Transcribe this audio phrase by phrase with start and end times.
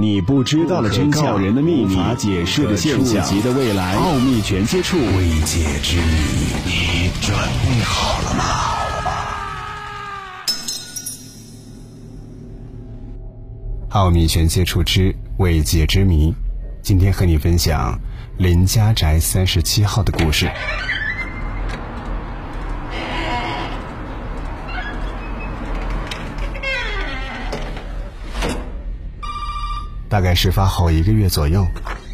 [0.00, 6.12] 你不知道的真相，人的秘密，无法解释的现象，触及的未来，奥秘全接触，未解之谜，
[6.64, 8.44] 你准备好了吗？
[13.88, 16.32] 奥秘全接触之未解之谜，
[16.80, 17.98] 今天和你分享
[18.36, 20.48] 林家宅三十七号的故事。
[30.18, 31.64] 大概事发后一个月左右，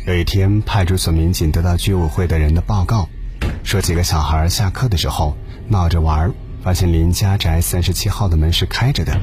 [0.06, 3.08] 有一天，派出所民警得到居委会的人的报告，
[3.62, 5.34] 说几个小孩下课的时候
[5.68, 6.30] 闹着玩，
[6.62, 9.18] 发现林家宅三十七号的门是开着的。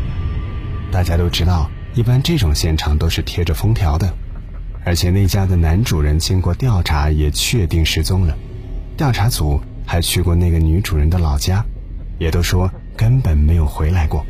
[0.92, 4.12] 大家都知道，一般这种现场都是贴着封条的，
[4.84, 8.36] 而且那家的男主人经过调查也确定失踪了。
[8.98, 11.64] 调查组还去过那个女主人的老家，
[12.18, 14.26] 也都说根本没有回来过，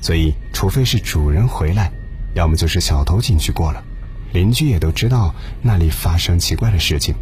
[0.00, 1.90] 所以除非是主人回来。
[2.34, 3.82] 要么就是小偷进去过了，
[4.32, 7.14] 邻居也都知道那里发生奇怪的事情，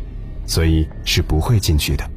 [0.47, 2.09] 所以是不会进去的。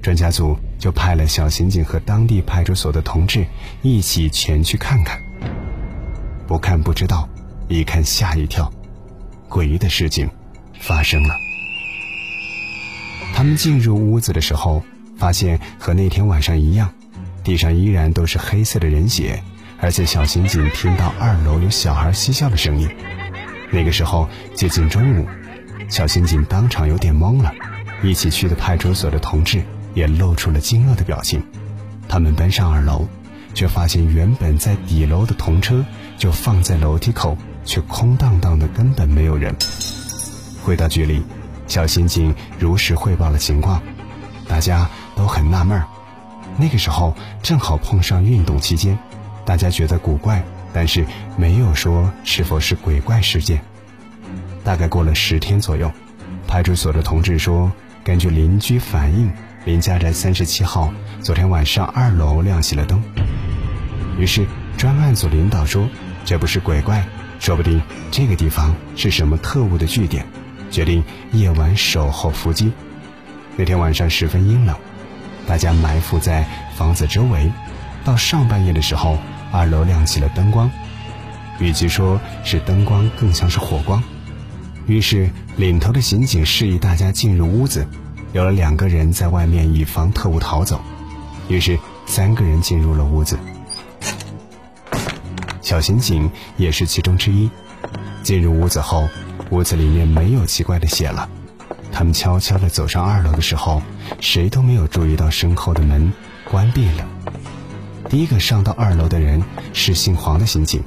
[0.00, 3.44] 专家组就派了小刑警和当地派出所的同志
[3.82, 5.20] 一起前去看看。
[6.46, 7.28] 不看不知道，
[7.68, 8.72] 一看吓一跳，
[9.48, 10.30] 诡异的事情
[10.80, 11.34] 发生了。
[13.34, 14.82] 他们进入屋子的时候，
[15.16, 16.90] 发现和那天晚上一样，
[17.44, 19.42] 地上依然都是黑色的人血。
[19.80, 22.88] 而且小刑警听到二楼有小孩嬉笑的声音，
[23.70, 25.26] 那个时候接近中午，
[25.88, 27.52] 小刑警当场有点懵了。
[28.02, 31.42] 一起去的派出所的同志也露出了惊愕的表情。
[32.08, 33.06] 他们奔上二楼，
[33.54, 35.84] 却发现原本在底楼的童车
[36.16, 39.54] 就放在楼梯口，却空荡荡的，根本没有人。
[40.62, 41.22] 回到局里，
[41.66, 43.82] 小刑警如实汇报了情况，
[44.46, 45.86] 大家都很纳闷儿。
[46.56, 48.98] 那个时候正好碰上运动期间。
[49.44, 51.04] 大家觉得古怪，但是
[51.36, 53.60] 没有说是否是鬼怪事件。
[54.64, 55.90] 大概过了十天左右，
[56.46, 57.72] 派出所的同志说，
[58.04, 59.30] 根据邻居反映，
[59.64, 60.92] 林家宅三十七号
[61.22, 63.02] 昨天晚上二楼亮起了灯。
[64.18, 64.46] 于是
[64.76, 65.88] 专案组领导说，
[66.24, 67.02] 这不是鬼怪，
[67.40, 67.80] 说不定
[68.10, 70.26] 这个地方是什么特务的据点，
[70.70, 71.02] 决定
[71.32, 72.72] 夜晚守候伏击。
[73.56, 74.76] 那天晚上十分阴冷，
[75.46, 76.46] 大家埋伏在
[76.76, 77.50] 房子周围，
[78.04, 79.18] 到上半夜的时候。
[79.50, 80.70] 二楼亮起了灯光，
[81.58, 84.02] 与其说是灯光，更像是火光。
[84.86, 87.86] 于是领头的刑警示意大家进入屋子，
[88.32, 90.80] 有了两个人在外面，以防特务逃走。
[91.48, 93.38] 于是三个人进入了屋子，
[95.60, 97.50] 小刑警也是其中之一。
[98.22, 99.08] 进入屋子后，
[99.50, 101.28] 屋子里面没有奇怪的血了。
[101.90, 103.82] 他们悄悄地走上二楼的时候，
[104.20, 106.12] 谁都没有注意到身后的门
[106.44, 107.06] 关闭了。
[108.08, 109.42] 第一个上到二楼的人
[109.74, 110.82] 是姓黄的刑警，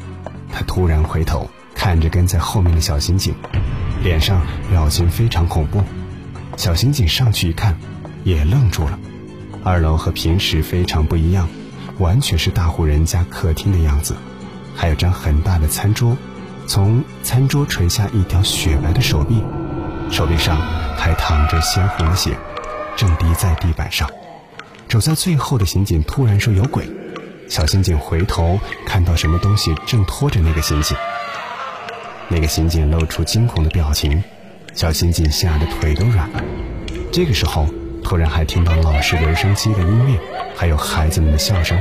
[0.51, 3.35] 他突然回头看着跟在后面的小刑警，
[4.01, 5.83] 脸上表情非常恐怖。
[6.57, 7.77] 小刑警上去一看，
[8.23, 8.97] 也愣住了。
[9.63, 11.47] 二楼和平时非常不一样，
[11.99, 14.15] 完全是大户人家客厅的样子，
[14.75, 16.17] 还有张很大的餐桌，
[16.65, 19.43] 从餐桌垂下一条雪白的手臂，
[20.09, 20.59] 手臂上
[20.97, 22.35] 还淌着鲜红的血，
[22.95, 24.09] 正滴在地板上。
[24.89, 26.89] 走在最后的刑警突然说：“有鬼。”
[27.51, 30.95] 小刑警回头看到什么东西正拖着那个刑警，
[32.29, 34.23] 那个刑警露出惊恐的表情，
[34.73, 36.41] 小刑警吓得腿都软了。
[37.11, 37.67] 这个时候，
[38.05, 40.17] 突然还听到老式留声机的音乐，
[40.55, 41.77] 还有孩子们的笑声。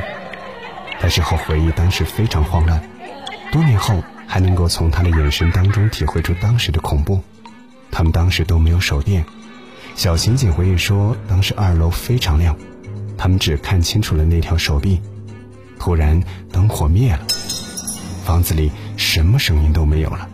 [0.98, 2.82] 他事后回忆，当时非常慌乱，
[3.52, 7.22] 多年后还能够从他的眼神当中体会出当时的恐怖。
[7.92, 9.24] 他们当时都没有手电。
[9.94, 12.56] 小刑警回忆说，当时二楼非常亮，
[13.16, 15.00] 他们只看清楚了那条手臂。
[15.80, 17.20] 突然，灯火灭了，
[18.22, 20.28] 房子里什么声音都没有了。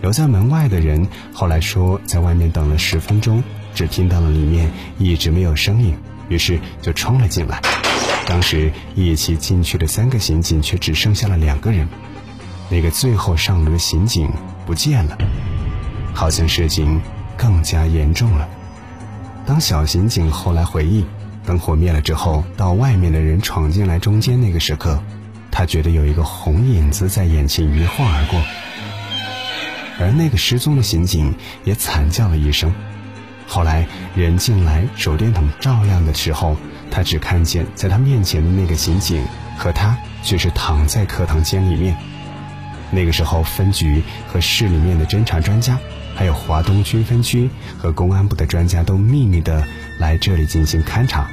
[0.00, 3.42] 留在门外的人后来说，在外面等了十分钟，
[3.74, 5.96] 只听到了里面一直没有声音，
[6.28, 7.60] 于是就冲了进来。
[8.24, 11.88] 当时一起进去的三个刑警却只剩下了两个人，
[12.70, 14.30] 那个最后上楼的刑警
[14.64, 15.18] 不见了，
[16.14, 17.00] 好像事情
[17.36, 18.48] 更加严重了。
[19.44, 21.04] 当小刑警后来回忆。
[21.44, 25.02] 灯火灭了之后，到外面的人闯进来，中间那个时刻，
[25.50, 28.40] 他觉得有一个红影子在眼前一晃而过，
[29.98, 31.34] 而那个失踪的刑警
[31.64, 32.72] 也惨叫了一声。
[33.48, 36.56] 后来人进来，手电筒照亮的时候，
[36.90, 39.22] 他只看见在他面前的那个刑警
[39.58, 41.96] 和他却是躺在课堂间里面。
[42.90, 45.78] 那个时候，分局和市里面的侦查专家，
[46.14, 49.66] 还有华东军分区和公安部的专家都秘密的。
[49.98, 51.30] 来这里进行勘察，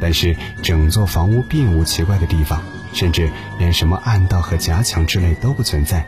[0.00, 2.60] 但是整座房屋并无奇怪的地方，
[2.92, 6.04] 甚至连什么暗道和夹墙之类都不存在。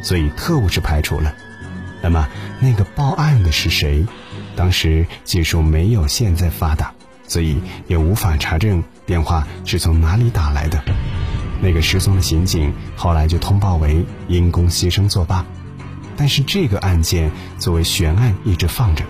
[0.00, 1.34] 所以特务是排除了。
[2.02, 2.28] 那么
[2.60, 4.06] 那个报案的是谁？
[4.54, 6.92] 当时技术没有现在发达，
[7.26, 10.80] 所以也无法查证电话是从哪里打来的。
[11.60, 15.44] 那个失踪的刑警后来就通报为因公牺牲作罢。
[16.16, 19.04] 但是这个案件作为悬案一直放着，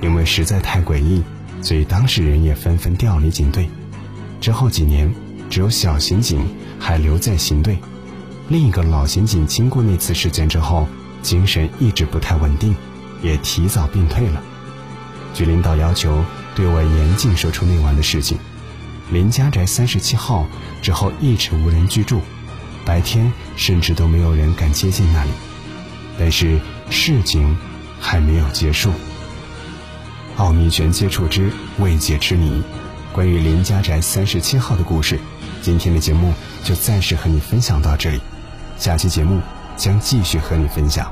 [0.00, 1.22] 因为实在太诡异，
[1.62, 3.68] 所以当事人也纷纷调离警队。
[4.40, 5.12] 之后几年，
[5.50, 6.46] 只有小刑警
[6.78, 7.78] 还留在刑队。
[8.48, 10.86] 另一个老刑警经过那次事件之后，
[11.22, 12.76] 精神一直不太稳定，
[13.22, 14.40] 也提早病退了。
[15.34, 18.38] 据领导要求，对外严禁说出那晚的事情。
[19.10, 20.46] 林家宅三十七号
[20.82, 22.20] 之后一直无人居住，
[22.84, 25.30] 白天甚至都没有人敢接近那里。
[26.18, 26.58] 但是
[26.90, 27.56] 事情
[28.00, 28.92] 还没有结束。
[30.36, 32.62] 奥秘全接触之未解之谜，
[33.12, 35.18] 关于林家宅三十七号的故事，
[35.62, 36.32] 今天的节目
[36.62, 38.20] 就暂时和你分享到这里。
[38.76, 39.40] 下期节目
[39.76, 41.10] 将继续和你分享。